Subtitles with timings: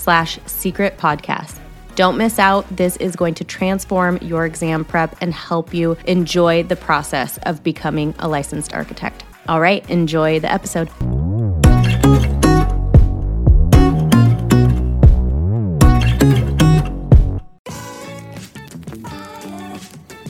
[0.00, 1.58] slash secret podcast.
[1.94, 2.66] Don't miss out.
[2.74, 7.62] This is going to transform your exam prep and help you enjoy the process of
[7.62, 9.24] becoming a licensed architect.
[9.46, 10.88] All right, enjoy the episode.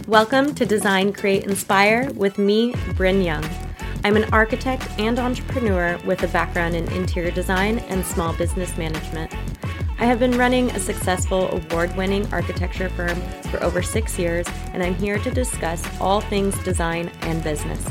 [0.08, 3.48] Welcome to Design, Create, Inspire with me, Bryn Young.
[4.02, 9.30] I'm an architect and entrepreneur with a background in interior design and small business management.
[10.00, 13.20] I have been running a successful award winning architecture firm
[13.50, 17.84] for over six years, and I'm here to discuss all things design and business.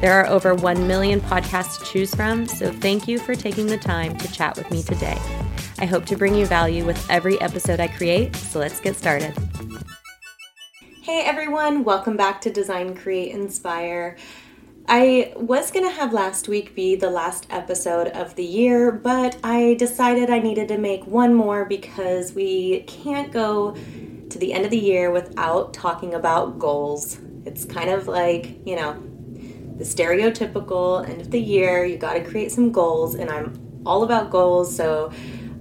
[0.00, 3.76] There are over 1 million podcasts to choose from, so thank you for taking the
[3.76, 5.18] time to chat with me today.
[5.80, 9.36] I hope to bring you value with every episode I create, so let's get started.
[11.02, 14.16] Hey everyone, welcome back to Design, Create, Inspire.
[14.88, 19.36] I was going to have last week be the last episode of the year, but
[19.44, 23.76] I decided I needed to make one more because we can't go
[24.30, 27.20] to the end of the year without talking about goals.
[27.44, 29.00] It's kind of like, you know,
[29.76, 34.02] the stereotypical end of the year, you got to create some goals, and I'm all
[34.02, 35.12] about goals, so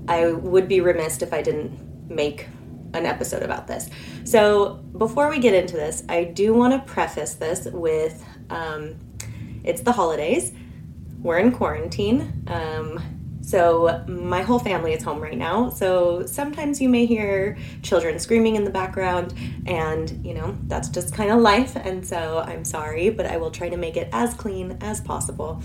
[0.08, 2.48] I would be remiss if I didn't make
[2.94, 3.90] an episode about this.
[4.24, 8.96] So, before we get into this, I do want to preface this with um,
[9.64, 10.52] it's the holidays.
[11.22, 12.46] We're in quarantine.
[12.48, 13.00] Um,
[13.42, 15.70] so my whole family is home right now.
[15.70, 19.34] So sometimes you may hear children screaming in the background,
[19.66, 21.76] and you know, that's just kind of life.
[21.76, 25.64] And so I'm sorry, but I will try to make it as clean as possible.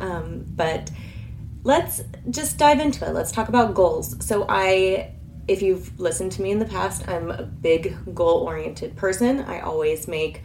[0.00, 0.90] Um, but
[1.64, 3.12] let's just dive into it.
[3.14, 4.16] Let's talk about goals.
[4.24, 5.14] So I
[5.46, 9.40] if you've listened to me in the past, I'm a big goal oriented person.
[9.40, 10.42] I always make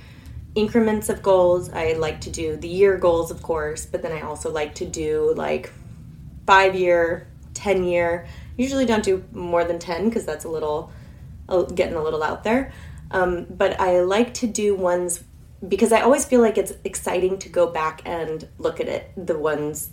[0.56, 1.70] increments of goals.
[1.70, 4.86] I like to do the year goals, of course, but then I also like to
[4.86, 5.72] do like
[6.46, 8.28] five year, 10 year.
[8.58, 10.92] Usually don't do more than 10 because that's a little,
[11.76, 12.72] getting a little out there.
[13.12, 15.24] Um, but I like to do ones
[15.68, 19.38] because I always feel like it's exciting to go back and look at it, the
[19.38, 19.90] ones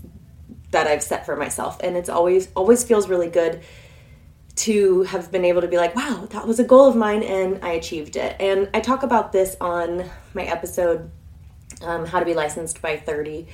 [0.70, 1.78] that I've set for myself.
[1.82, 3.62] And it's always, always feels really good
[4.56, 7.62] to have been able to be like, wow, that was a goal of mine and
[7.62, 8.36] I achieved it.
[8.40, 11.10] And I talk about this on my episode,
[11.82, 13.46] um, How to Be Licensed by 30.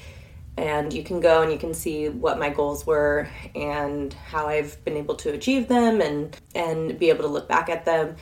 [0.57, 4.83] And you can go and you can see what my goals were and how I've
[4.85, 8.17] been able to achieve them and, and be able to look back at them.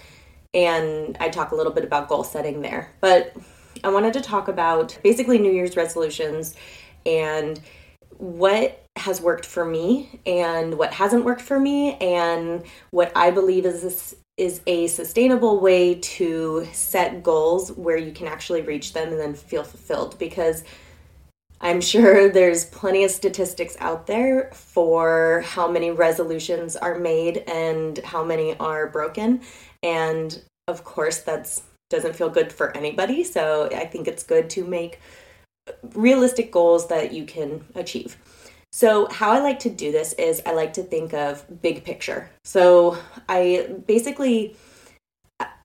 [0.55, 2.93] And I talk a little bit about goal setting there.
[3.01, 3.37] But
[3.85, 6.55] I wanted to talk about basically New Year's resolutions
[7.05, 7.61] and
[8.17, 13.65] what has worked for me and what hasn't worked for me and what I believe
[13.65, 19.11] is this is a sustainable way to set goals where you can actually reach them
[19.11, 20.19] and then feel fulfilled.
[20.19, 20.65] Because
[21.61, 27.99] I'm sure there's plenty of statistics out there for how many resolutions are made and
[27.99, 29.43] how many are broken.
[29.83, 33.25] And of course that's doesn't feel good for anybody.
[33.25, 35.01] So I think it's good to make
[35.95, 38.17] realistic goals that you can achieve.
[38.73, 42.31] So, how I like to do this is I like to think of big picture.
[42.45, 42.99] So,
[43.29, 44.57] I basically,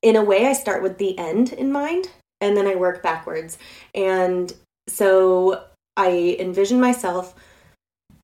[0.02, 2.10] in a way, I start with the end in mind
[2.40, 3.58] and then I work backwards.
[3.94, 4.52] And
[4.88, 5.64] so,
[5.96, 7.34] I envision myself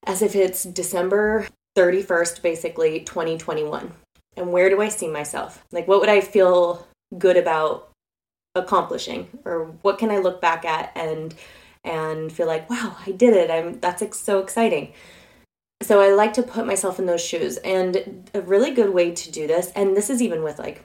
[0.06, 1.46] as if it's December
[1.76, 3.92] 31st, basically 2021.
[4.36, 5.64] And where do I see myself?
[5.70, 6.86] Like, what would I feel
[7.18, 7.90] good about
[8.54, 9.28] accomplishing?
[9.44, 11.34] Or what can I look back at and
[11.84, 13.50] and feel like, wow, I did it.
[13.50, 14.93] I'm that's ex- so exciting.
[15.82, 17.56] So I like to put myself in those shoes.
[17.58, 20.84] And a really good way to do this, and this is even with like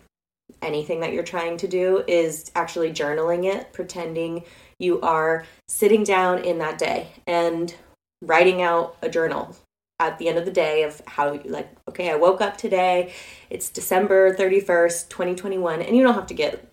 [0.62, 4.44] anything that you're trying to do, is actually journaling it, pretending
[4.80, 7.76] you are sitting down in that day and
[8.22, 9.56] writing out a journal
[10.00, 13.12] at the end of the day of how you like okay i woke up today
[13.50, 16.68] it's december 31st 2021 and you don't have to get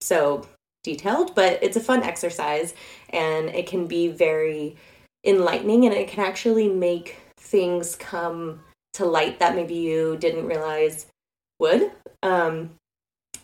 [0.00, 0.46] so
[0.86, 2.74] detailed but it's a fun exercise
[3.10, 4.76] and it can be very
[5.24, 8.60] enlightening and it can actually make things come
[8.94, 11.06] to light that maybe you didn't realize
[11.58, 11.92] would
[12.22, 12.70] um,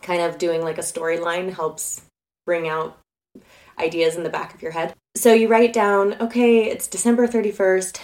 [0.00, 2.02] kind of doing like a storyline helps
[2.46, 2.98] bring out
[3.78, 8.00] ideas in the back of your head so you write down okay it's december 31st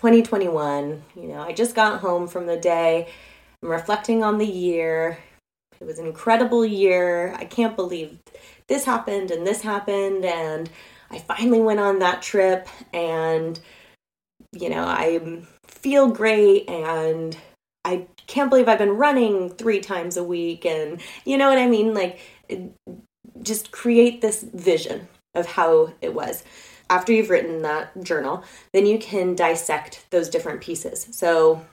[0.00, 1.02] 2021.
[1.14, 3.06] You know, I just got home from the day.
[3.62, 5.18] I'm reflecting on the year.
[5.78, 7.34] It was an incredible year.
[7.36, 8.18] I can't believe
[8.70, 10.24] this happened and this happened.
[10.24, 10.70] And
[11.10, 13.60] I finally went on that trip and,
[14.52, 17.36] you know, I feel great and
[17.84, 20.64] I can't believe I've been running three times a week.
[20.64, 21.92] And you know what I mean?
[21.92, 22.20] Like,
[23.42, 26.42] just create this vision of how it was
[26.90, 31.06] after you've written that journal, then you can dissect those different pieces.
[31.12, 31.64] So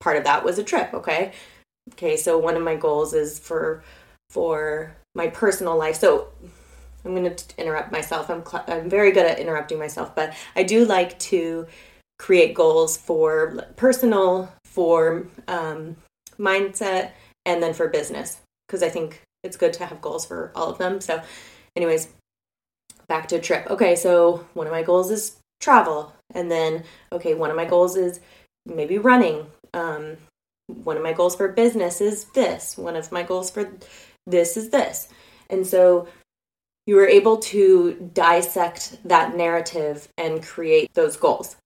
[0.00, 1.32] part of that was a trip, okay?
[1.92, 3.84] Okay, so one of my goals is for
[4.30, 5.96] for my personal life.
[5.96, 6.28] So
[7.04, 8.28] I'm going to interrupt myself.
[8.30, 11.66] I'm cl- I'm very good at interrupting myself, but I do like to
[12.18, 15.96] create goals for personal, for um,
[16.38, 17.12] mindset,
[17.44, 20.78] and then for business because I think it's good to have goals for all of
[20.78, 21.00] them.
[21.00, 21.22] So,
[21.76, 22.08] anyways,
[23.08, 23.70] back to trip.
[23.70, 26.12] Okay, so one of my goals is travel.
[26.34, 28.20] And then, okay, one of my goals is
[28.66, 29.46] maybe running.
[29.72, 30.16] Um,
[30.66, 32.76] one of my goals for business is this.
[32.76, 33.70] One of my goals for
[34.26, 35.08] this is this.
[35.48, 36.08] And so
[36.86, 41.56] you were able to dissect that narrative and create those goals.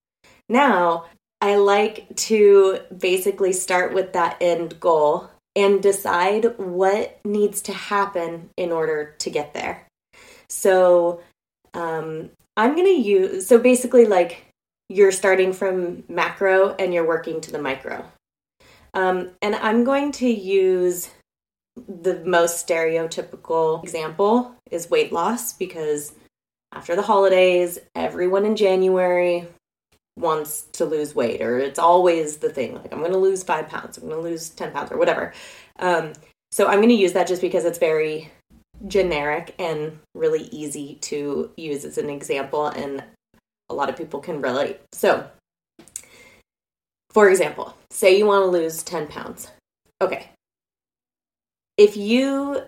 [0.49, 1.07] Now,
[1.41, 8.51] I like to basically start with that end goal and decide what needs to happen
[8.57, 9.87] in order to get there.
[10.49, 11.21] So
[11.75, 14.45] um, I'm going to use, so basically, like
[14.89, 18.05] you're starting from macro and you're working to the micro.
[18.93, 21.11] Um, and I'm going to use
[21.89, 26.13] the most stereotypical example is weight loss because
[26.73, 29.47] after the holidays, everyone in January
[30.17, 33.69] wants to lose weight, or it's always the thing like, I'm going to lose five
[33.69, 35.33] pounds, I'm going to lose 10 pounds, or whatever.
[35.79, 36.13] Um,
[36.53, 38.31] so I'm going to use that just because it's very
[38.87, 43.03] generic and really easy to use as an example, and
[43.69, 44.81] a lot of people can relate.
[44.93, 45.29] So,
[47.11, 49.51] for example, say you want to lose 10 pounds.
[50.01, 50.31] Okay.
[51.81, 52.65] If you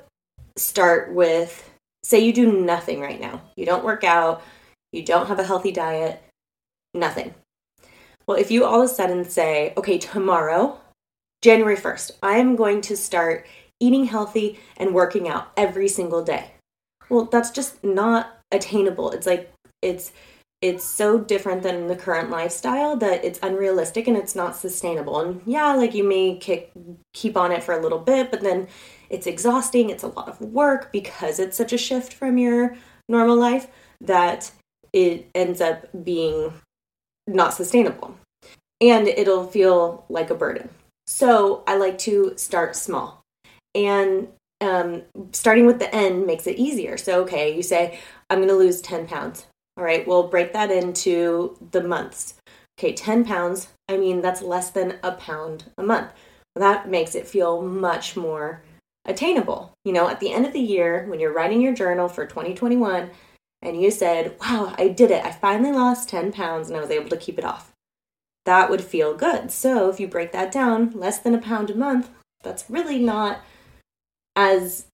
[0.57, 1.71] start with,
[2.03, 4.43] say you do nothing right now, you don't work out,
[4.91, 6.23] you don't have a healthy diet,
[6.95, 7.35] nothing.
[8.27, 10.81] Well, if you all of a sudden say, okay, tomorrow,
[11.43, 13.47] January 1st, I am going to start
[13.81, 16.53] eating healthy and working out every single day.
[17.11, 19.11] Well, that's just not attainable.
[19.11, 20.13] It's like it's
[20.63, 25.21] it's so different than the current lifestyle that it's unrealistic and it's not sustainable.
[25.21, 26.71] And yeah, like you may kick,
[27.13, 28.69] keep on it for a little bit, but then
[29.11, 29.91] it's exhausting.
[29.91, 32.77] It's a lot of work because it's such a shift from your
[33.09, 33.67] normal life
[34.01, 34.53] that
[34.93, 36.53] it ends up being
[37.27, 38.17] not sustainable.
[38.81, 40.69] And it'll feel like a burden.
[41.09, 43.21] So I like to start small
[43.75, 44.29] and
[44.61, 46.97] um, starting with the end makes it easier.
[46.97, 47.99] So, okay, you say,
[48.31, 49.47] I'm going to lose 10 pounds.
[49.77, 52.35] All right, we'll break that into the months.
[52.79, 56.13] Okay, 10 pounds, I mean, that's less than a pound a month.
[56.55, 58.63] That makes it feel much more
[59.05, 59.73] attainable.
[59.85, 63.11] You know, at the end of the year, when you're writing your journal for 2021,
[63.63, 65.25] and you said, Wow, I did it.
[65.25, 67.73] I finally lost 10 pounds and I was able to keep it off.
[68.45, 69.53] That would feel good.
[69.53, 72.11] So, if you break that down, less than a pound a month,
[72.43, 73.41] that's really not
[74.35, 74.87] as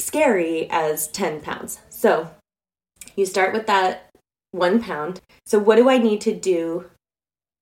[0.00, 1.80] scary as 10 pounds.
[1.88, 2.30] So
[3.14, 4.05] you start with that
[4.52, 5.20] one pound.
[5.44, 6.90] So, what do I need to do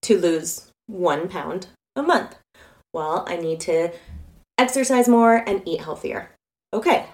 [0.03, 2.37] to lose one pound a month?
[2.93, 3.93] Well, I need to
[4.59, 6.31] exercise more and eat healthier.
[6.73, 7.07] Okay,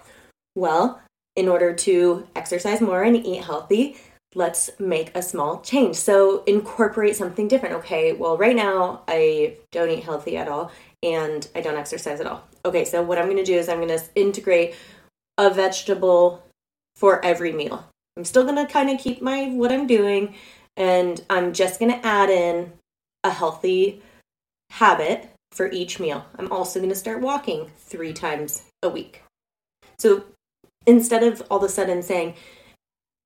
[0.54, 1.00] well,
[1.36, 3.96] in order to exercise more and eat healthy,
[4.34, 5.96] let's make a small change.
[5.96, 7.76] So, incorporate something different.
[7.76, 10.70] Okay, well, right now I don't eat healthy at all
[11.02, 12.44] and I don't exercise at all.
[12.64, 14.74] Okay, so what I'm going to do is I'm going to integrate
[15.38, 16.42] a vegetable
[16.96, 17.86] for every meal.
[18.20, 20.34] I'm still going to kind of keep my what I'm doing
[20.76, 22.70] and I'm just going to add in
[23.24, 24.02] a healthy
[24.68, 26.26] habit for each meal.
[26.38, 29.22] I'm also going to start walking 3 times a week.
[29.98, 30.24] So
[30.84, 32.34] instead of all of a sudden saying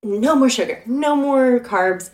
[0.05, 2.11] no more sugar, no more carbs,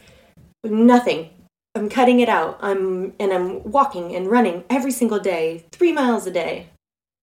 [0.64, 1.28] nothing,
[1.75, 2.60] I'm cutting it out.
[2.62, 6.68] I'm and I'm walking and running every single day, 3 miles a day.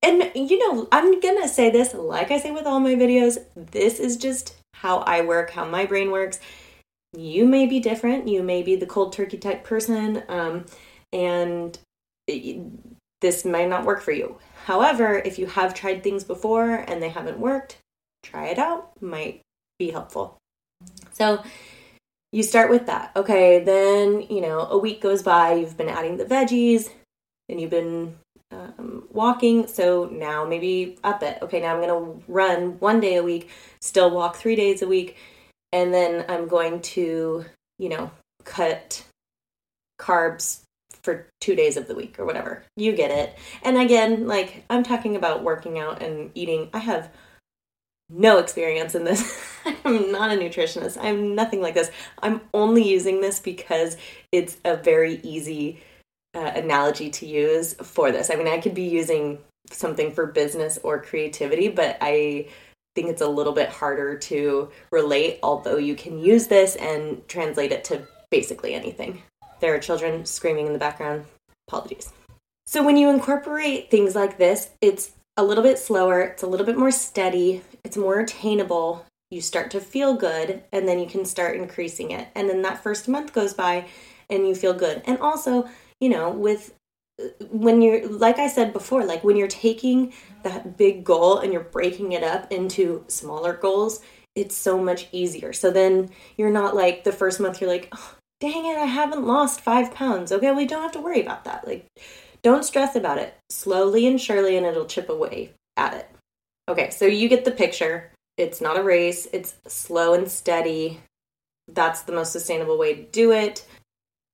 [0.04, 3.38] And you know, I'm going to say this like I say with all my videos,
[3.56, 6.40] this is just how I work, how my brain works.
[7.16, 8.28] you may be different.
[8.28, 10.66] You may be the cold turkey type person, um,
[11.12, 11.78] and
[12.26, 12.60] it,
[13.20, 14.38] this might not work for you.
[14.66, 17.78] However, if you have tried things before and they haven't worked,
[18.22, 18.90] try it out.
[19.00, 19.40] Might
[19.78, 20.36] be helpful.
[21.12, 21.42] So
[22.32, 23.12] you start with that.
[23.16, 26.90] Okay, then, you know, a week goes by, you've been adding the veggies,
[27.48, 28.18] and you've been
[28.50, 29.66] um, walking.
[29.66, 31.38] So now maybe up it.
[31.42, 33.50] Okay, now I'm going to run one day a week,
[33.80, 35.16] still walk three days a week,
[35.72, 37.44] and then I'm going to,
[37.78, 38.10] you know,
[38.44, 39.04] cut
[40.00, 40.62] carbs
[41.02, 42.64] for two days of the week or whatever.
[42.76, 43.38] You get it.
[43.62, 46.70] And again, like I'm talking about working out and eating.
[46.72, 47.10] I have
[48.10, 49.46] no experience in this.
[49.84, 50.96] I'm not a nutritionist.
[51.00, 51.90] I'm nothing like this.
[52.22, 53.96] I'm only using this because
[54.32, 55.80] it's a very easy
[56.38, 58.30] uh, analogy to use for this.
[58.30, 59.38] I mean, I could be using
[59.70, 62.46] something for business or creativity, but I
[62.94, 67.72] think it's a little bit harder to relate, although you can use this and translate
[67.72, 69.22] it to basically anything.
[69.60, 71.24] There are children screaming in the background.
[71.66, 72.12] Apologies.
[72.66, 76.66] So, when you incorporate things like this, it's a little bit slower, it's a little
[76.66, 79.04] bit more steady, it's more attainable.
[79.30, 82.28] You start to feel good, and then you can start increasing it.
[82.34, 83.86] And then that first month goes by,
[84.30, 85.02] and you feel good.
[85.06, 85.68] And also,
[86.00, 86.74] you know, with
[87.50, 90.12] when you're like I said before, like when you're taking
[90.44, 94.00] that big goal and you're breaking it up into smaller goals,
[94.34, 95.52] it's so much easier.
[95.52, 99.26] So then you're not like the first month you're like, oh, dang it, I haven't
[99.26, 100.30] lost five pounds.
[100.30, 101.66] Okay, we don't have to worry about that.
[101.66, 101.86] Like
[102.42, 103.36] don't stress about it.
[103.50, 106.08] Slowly and surely, and it'll chip away at it.
[106.68, 108.12] Okay, so you get the picture.
[108.36, 111.00] It's not a race, it's slow and steady.
[111.66, 113.66] That's the most sustainable way to do it.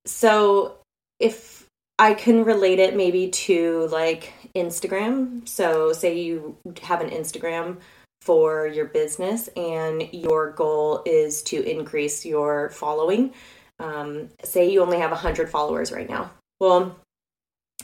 [0.05, 0.77] So,
[1.19, 1.54] if
[1.99, 5.49] I can relate it maybe to like Instagram.
[5.49, 7.79] So, say you have an Instagram
[8.21, 13.35] for your business and your goal is to increase your following.
[13.79, 16.31] Um, say you only have 100 followers right now.
[16.59, 16.97] Well,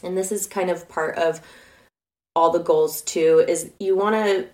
[0.03, 1.41] and this is kind of part of
[2.35, 4.49] all the goals too is you want to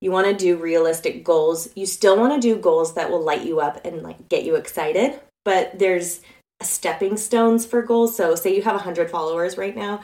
[0.00, 3.44] you want to do realistic goals you still want to do goals that will light
[3.46, 6.20] you up and like get you excited but there's
[6.64, 8.16] stepping stones for goals.
[8.16, 10.00] So say you have 100 followers right now.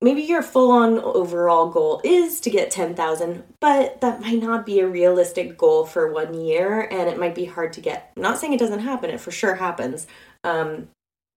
[0.00, 4.80] Maybe your full on overall goal is to get 10,000 but that might not be
[4.80, 6.82] a realistic goal for one year.
[6.90, 9.30] And it might be hard to get I'm not saying it doesn't happen it for
[9.30, 10.06] sure happens.
[10.42, 10.88] Um,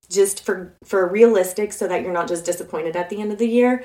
[0.09, 3.47] just for for realistic so that you're not just disappointed at the end of the
[3.47, 3.83] year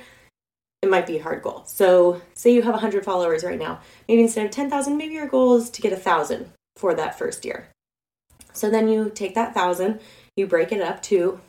[0.83, 1.63] it might be a hard goal.
[1.67, 5.57] So say you have 100 followers right now maybe instead of 10000 maybe your goal
[5.57, 7.69] is to get a thousand for that first year
[8.53, 10.01] so then you take that thousand
[10.37, 11.41] you break it up to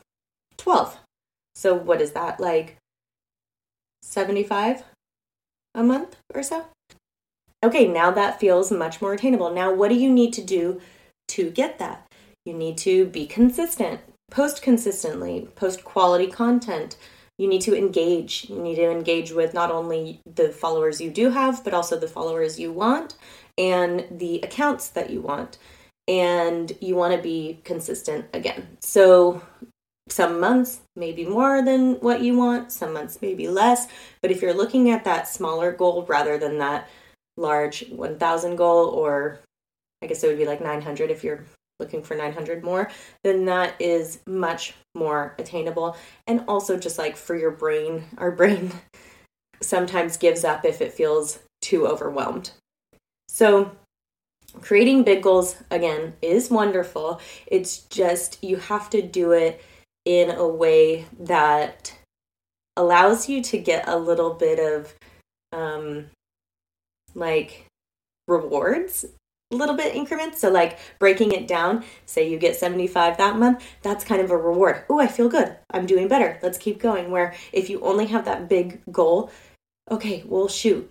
[0.56, 0.98] 12
[1.54, 2.76] so what is that like
[4.02, 4.84] 75
[5.74, 6.66] a month or so
[7.64, 10.80] okay now that feels much more attainable now what do you need to do
[11.28, 12.06] to get that
[12.44, 14.00] you need to be consistent
[14.34, 16.96] post consistently, post quality content.
[17.38, 18.46] You need to engage.
[18.48, 22.08] You need to engage with not only the followers you do have, but also the
[22.08, 23.16] followers you want
[23.56, 25.58] and the accounts that you want.
[26.06, 28.76] And you want to be consistent again.
[28.80, 29.42] So,
[30.08, 33.88] some months maybe more than what you want, some months maybe less.
[34.20, 36.88] But if you're looking at that smaller goal rather than that
[37.36, 39.40] large 1000 goal, or
[40.02, 41.44] I guess it would be like 900 if you're
[41.80, 42.90] looking for 900 more,
[43.22, 45.96] then that is much more attainable.
[46.26, 48.72] And also, just like for your brain, our brain
[49.62, 52.50] sometimes gives up if it feels too overwhelmed.
[53.28, 53.72] So,
[54.60, 57.20] creating big goals again is wonderful.
[57.46, 59.62] It's just you have to do it
[60.04, 61.96] in a way that
[62.76, 64.94] allows you to get a little bit of
[65.52, 66.06] um,
[67.14, 67.66] like
[68.26, 69.04] rewards
[69.52, 70.40] a little bit increments.
[70.40, 74.36] So, like breaking it down, say you get 75 that month, that's kind of a
[74.36, 74.84] reward.
[74.88, 75.56] Oh, I feel good.
[75.70, 76.38] I'm doing better.
[76.42, 77.10] Let's keep going.
[77.10, 79.30] Where if you only have that big goal,
[79.90, 80.90] okay, well, shoot,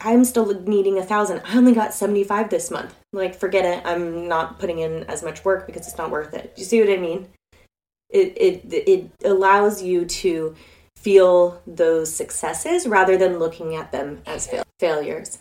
[0.00, 1.42] I- am still needing a thousand.
[1.44, 2.94] I only got 75 this month.
[3.12, 3.84] Like, forget it.
[3.84, 6.52] I'm not putting in as much work because it's not worth it.
[6.56, 7.28] You see what I mean?
[8.10, 10.54] It, it, it allows you to
[10.96, 15.38] feel those successes rather than looking at them as fail- failures.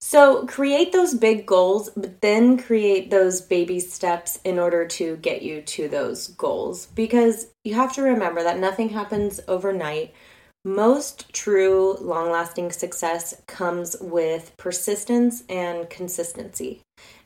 [0.00, 5.42] So create those big goals, but then create those baby steps in order to get
[5.42, 10.14] you to those goals because you have to remember that nothing happens overnight.
[10.64, 16.82] Most true long lasting success comes with persistence and consistency.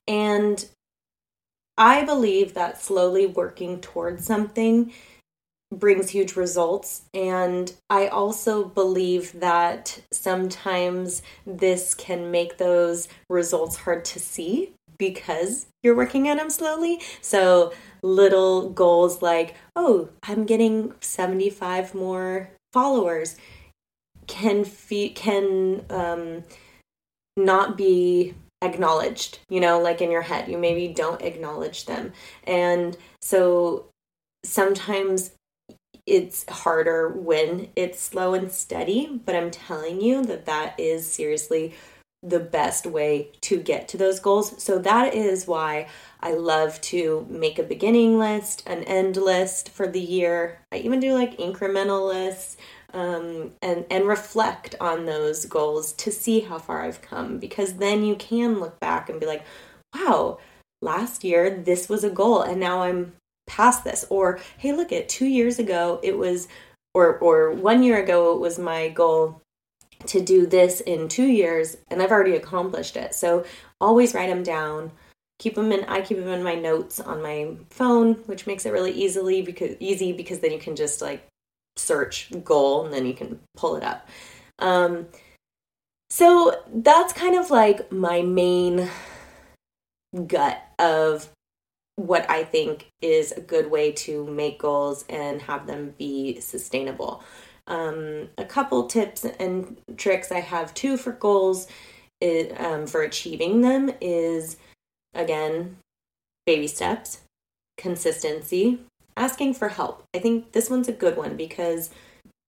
[0.07, 0.65] And
[1.77, 4.93] I believe that slowly working towards something
[5.73, 7.03] brings huge results.
[7.13, 14.75] And I also believe that sometimes this can make those results hard to see.
[14.99, 17.01] because you're working at them slowly.
[17.21, 17.73] So
[18.03, 23.37] little goals like, oh, I'm getting 75 more followers
[24.27, 26.43] can fe- can um,
[27.37, 30.49] not be acknowledged you know like in your head.
[30.49, 32.13] You maybe don't acknowledge them.
[32.45, 33.87] And so
[34.45, 35.31] sometimes
[36.07, 41.73] it's harder when it's slow and steady but i'm telling you that that is seriously
[42.25, 44.63] the best way to get to those goals.
[44.63, 45.89] So that is why
[46.21, 50.59] I love to make a beginning list, an end list for the year.
[50.73, 52.57] I even do like incremental lists
[52.95, 58.05] um, and and reflect on those goals to see how far I've come because then
[58.05, 59.45] you can look back and be like,
[59.95, 60.39] wow,
[60.81, 63.13] last year this was a goal and now I'm
[63.47, 64.07] past this.
[64.09, 66.49] Or hey, look at two years ago it was,
[66.95, 69.43] or or one year ago it was my goal
[70.09, 73.15] to do this in two years and I've already accomplished it.
[73.15, 73.45] So
[73.81, 74.93] always write them down.
[75.39, 78.73] Keep them in I keep them in my notes on my phone, which makes it
[78.73, 81.27] really easily because easy because then you can just like
[81.77, 84.09] search goal and then you can pull it up.
[84.59, 85.07] Um
[86.11, 88.89] so that's kind of like my main
[90.27, 91.29] gut of
[91.97, 97.23] what I think is a good way to make goals and have them be sustainable.
[97.67, 101.67] Um, a couple tips and tricks I have too for goals
[102.21, 104.57] is, um, for achieving them is
[105.15, 105.77] again
[106.47, 107.23] baby steps,
[107.79, 108.81] consistency,
[109.17, 110.05] asking for help.
[110.15, 111.91] I think this one's a good one because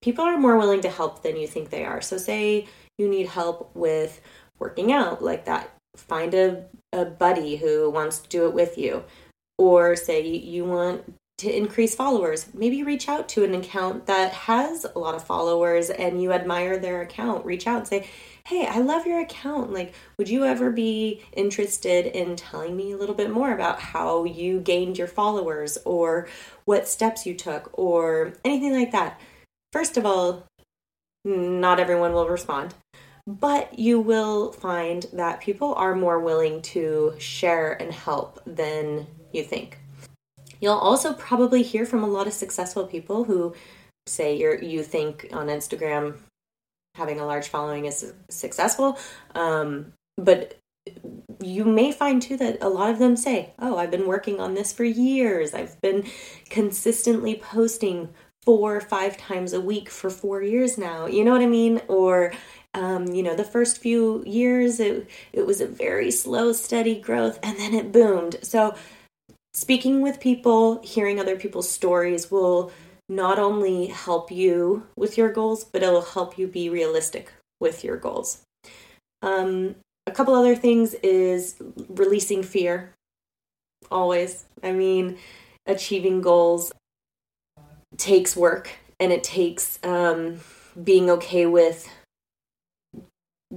[0.02, 2.02] people are more willing to help than you think they are.
[2.02, 2.66] So, say
[2.98, 4.20] you need help with
[4.58, 9.04] working out like that, find a, a buddy who wants to do it with you.
[9.58, 14.84] Or say you want to increase followers, maybe reach out to an account that has
[14.84, 17.44] a lot of followers and you admire their account.
[17.44, 18.08] Reach out and say,
[18.46, 19.72] Hey, I love your account.
[19.72, 24.24] Like, would you ever be interested in telling me a little bit more about how
[24.24, 26.28] you gained your followers or
[26.64, 29.20] what steps you took or anything like that?
[29.72, 30.44] First of all,
[31.24, 32.72] not everyone will respond,
[33.26, 39.42] but you will find that people are more willing to share and help than you
[39.42, 39.80] think.
[40.60, 43.54] You'll also probably hear from a lot of successful people who
[44.06, 46.18] say you're you think on Instagram
[46.94, 48.98] having a large following is successful,
[49.34, 50.58] um, but
[51.40, 54.54] you may find too that a lot of them say, "Oh, I've been working on
[54.54, 55.52] this for years.
[55.54, 56.04] I've been
[56.48, 58.08] consistently posting
[58.44, 61.82] four or five times a week for four years now." You know what I mean?
[61.88, 62.32] Or
[62.74, 67.38] um, you know, the first few years it it was a very slow, steady growth,
[67.42, 68.36] and then it boomed.
[68.42, 68.74] So
[69.56, 72.70] speaking with people, hearing other people's stories will
[73.08, 77.96] not only help you with your goals, but it'll help you be realistic with your
[77.96, 78.42] goals.
[79.22, 81.56] Um, a couple other things is
[81.88, 82.92] releasing fear.
[83.90, 84.44] Always.
[84.62, 85.16] I mean,
[85.64, 86.70] achieving goals
[87.96, 90.40] takes work and it takes um,
[90.82, 91.88] being okay with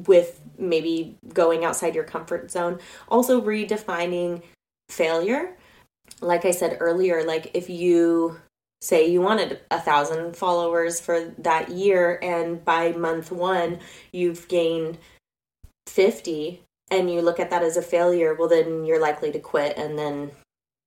[0.07, 4.41] with maybe going outside your comfort zone also redefining
[4.88, 5.57] failure
[6.21, 8.39] like I said earlier, like if you
[8.82, 13.79] say you wanted a thousand followers for that year and by month one
[14.13, 14.97] you've gained
[15.88, 19.77] 50 and you look at that as a failure, well, then you're likely to quit
[19.77, 20.32] and then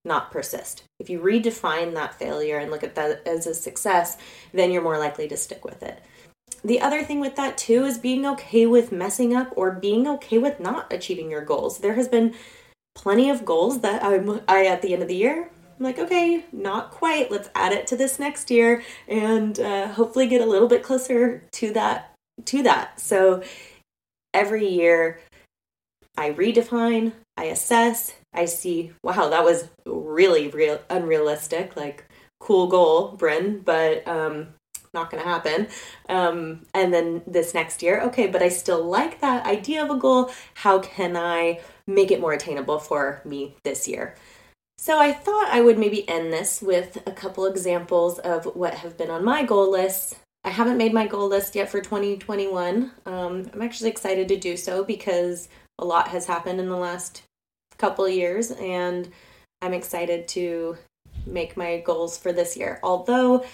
[0.04, 0.82] not persist.
[0.98, 4.16] If you redefine that failure and look at that as a success,
[4.52, 6.02] then you're more likely to stick with it.
[6.64, 10.38] The other thing with that too is being okay with messing up or being okay
[10.38, 11.78] with not achieving your goals.
[11.78, 12.34] There has been
[12.94, 15.50] plenty of goals that I'm I at the end of the year.
[15.78, 17.30] I'm like, okay, not quite.
[17.30, 21.44] Let's add it to this next year and uh, hopefully get a little bit closer
[21.52, 22.14] to that
[22.46, 23.00] to that.
[23.00, 23.42] So
[24.32, 25.20] every year
[26.16, 32.04] I redefine, I assess, I see, wow, that was really real unrealistic, like
[32.40, 34.48] cool goal, Bryn, but um
[34.94, 35.68] not going to happen.
[36.08, 39.96] Um, and then this next year, okay, but I still like that idea of a
[39.96, 40.30] goal.
[40.54, 44.14] How can I make it more attainable for me this year.
[44.78, 48.98] So I thought I would maybe end this with a couple examples of what have
[48.98, 50.16] been on my goal list.
[50.44, 52.90] I haven't made my goal list yet for 2021.
[53.06, 57.22] Um, I'm actually excited to do so because a lot has happened in the last
[57.78, 59.08] couple years, and
[59.60, 60.76] I'm excited to
[61.26, 62.80] make my goals for this year.
[62.82, 63.44] Although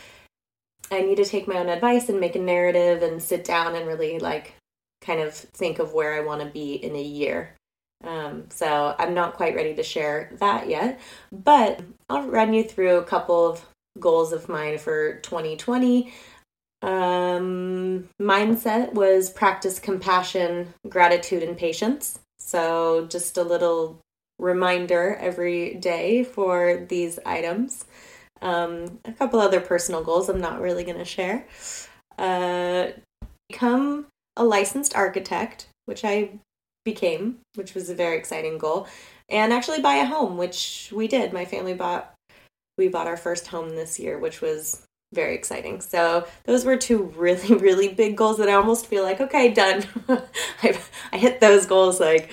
[0.90, 3.86] I need to take my own advice and make a narrative and sit down and
[3.86, 4.54] really like
[5.02, 7.54] kind of think of where I want to be in a year.
[8.04, 11.00] Um, so I'm not quite ready to share that yet,
[11.32, 13.66] but I'll run you through a couple of
[13.98, 16.12] goals of mine for 2020.
[16.80, 22.20] Um, mindset was practice compassion, gratitude, and patience.
[22.38, 23.98] So just a little
[24.38, 27.84] reminder every day for these items.
[28.40, 31.46] Um, a couple other personal goals I'm not really going to share.
[32.16, 32.88] Uh,
[33.48, 34.06] become
[34.36, 36.30] a licensed architect, which I
[36.92, 38.86] became, which was a very exciting goal,
[39.28, 41.32] and actually buy a home, which we did.
[41.32, 42.14] My family bought
[42.78, 45.80] we bought our first home this year, which was very exciting.
[45.80, 49.84] So those were two really, really big goals that I almost feel like, okay, done.
[50.62, 50.78] I,
[51.12, 52.30] I hit those goals, like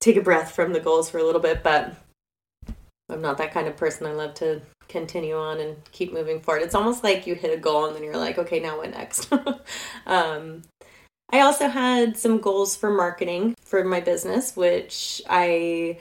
[0.00, 1.94] take a breath from the goals for a little bit, but
[3.08, 4.06] I'm not that kind of person.
[4.06, 6.62] I love to continue on and keep moving forward.
[6.62, 9.32] It's almost like you hit a goal and then you're like, okay, now what next?
[10.06, 10.62] um,
[11.30, 15.98] I also had some goals for marketing for my business, which I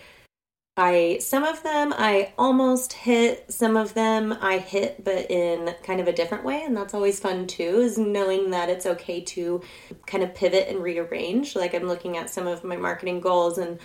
[0.75, 5.99] I some of them I almost hit, some of them I hit but in kind
[5.99, 9.61] of a different way and that's always fun too is knowing that it's okay to
[10.07, 11.55] kind of pivot and rearrange.
[11.55, 13.79] Like I'm looking at some of my marketing goals and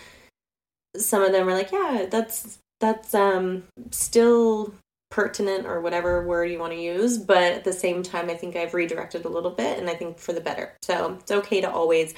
[0.96, 4.72] some of them are like, yeah, that's that's um still
[5.10, 8.56] pertinent or whatever word you want to use, but at the same time I think
[8.56, 10.76] I've redirected a little bit and I think for the better.
[10.82, 12.14] So, it's okay to always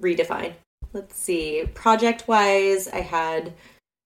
[0.00, 0.54] redefine.
[0.92, 1.66] Let's see.
[1.74, 3.52] Project wise, I had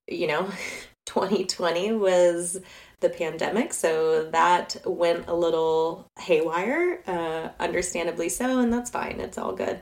[0.08, 0.48] you know,
[1.06, 2.60] 2020 was
[3.00, 9.20] the pandemic, so that went a little haywire, uh, understandably so, and that's fine.
[9.20, 9.80] It's all good.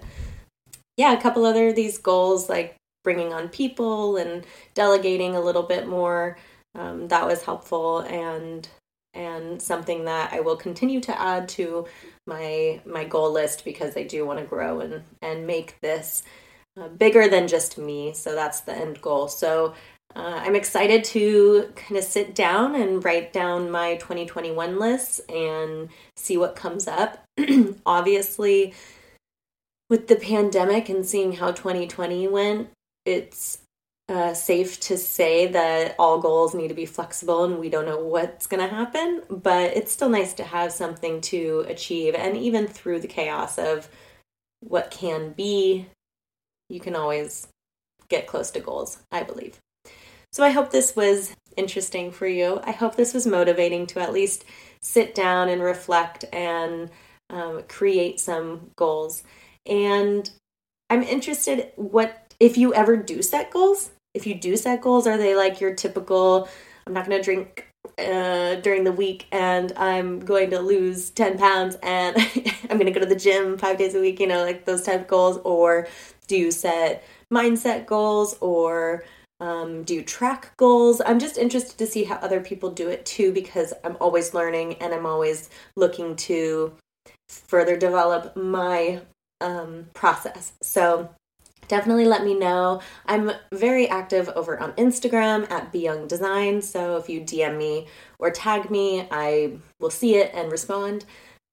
[0.97, 5.87] Yeah, a couple other these goals like bringing on people and delegating a little bit
[5.87, 6.37] more.
[6.75, 8.69] Um, that was helpful and
[9.15, 11.87] and something that I will continue to add to
[12.27, 16.23] my my goal list because I do want to grow and and make this
[16.81, 18.15] uh, bigger than just me.
[18.15, 19.29] So that's the end goal.
[19.29, 19.75] So
[20.15, 25.89] uh, I'm excited to kind of sit down and write down my 2021 lists and
[26.17, 27.25] see what comes up.
[27.87, 28.75] Obviously,
[29.89, 32.71] with the pandemic and seeing how 2020 went,
[33.07, 33.62] it's
[34.09, 38.05] uh, safe to say that all goals need to be flexible and we don't know
[38.05, 42.15] what's going to happen, but it's still nice to have something to achieve.
[42.15, 43.88] And even through the chaos of
[44.61, 45.87] what can be,
[46.69, 47.49] you can always
[48.09, 49.59] get close to goals, I believe.
[50.33, 52.61] So I hope this was interesting for you.
[52.65, 54.45] I hope this was motivating to at least
[54.81, 56.91] sit down and reflect and
[57.31, 59.23] um, create some goals.
[59.67, 60.31] And
[60.91, 63.92] I'm interested what if you ever do set goals.
[64.14, 66.48] If you do set goals, are they like your typical?
[66.85, 71.38] I'm not going to drink uh, during the week and I'm going to lose 10
[71.38, 72.16] pounds and
[72.68, 74.83] I'm going to go to the gym five days a week, you know, like those
[74.83, 75.38] type goals?
[75.44, 75.87] Or
[76.26, 79.05] do you set mindset goals or
[79.38, 81.00] um, do you track goals?
[81.07, 84.74] I'm just interested to see how other people do it too because I'm always learning
[84.81, 86.72] and I'm always looking to
[87.28, 89.00] further develop my
[89.40, 90.55] um, process.
[90.61, 91.09] So
[91.68, 92.81] definitely let me know.
[93.07, 96.62] I'm very active over on Instagram at Young Design.
[96.62, 97.87] So if you DM me
[98.18, 101.05] or tag me, I will see it and respond.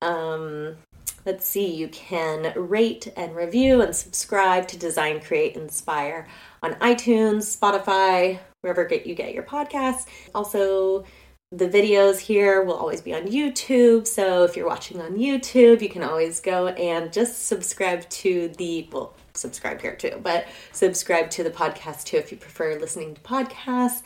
[0.02, 0.78] Um,
[1.26, 6.28] let's see, you can rate and review and subscribe to Design, Create, Inspire
[6.64, 10.06] on iTunes, Spotify, wherever you get your podcasts.
[10.34, 11.06] Also,
[11.52, 14.06] the videos here will always be on YouTube.
[14.06, 18.88] So if you're watching on YouTube, you can always go and just subscribe to the,
[18.92, 23.22] well, subscribe here too, but subscribe to the podcast too if you prefer listening to
[23.22, 24.04] podcasts.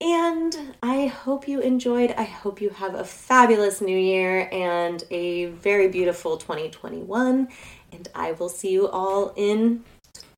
[0.00, 2.12] And I hope you enjoyed.
[2.18, 7.48] I hope you have a fabulous new year and a very beautiful 2021.
[7.92, 9.84] And I will see you all in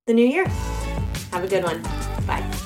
[0.07, 0.47] the new year.
[1.33, 1.83] Have a good one.
[2.27, 2.66] Bye.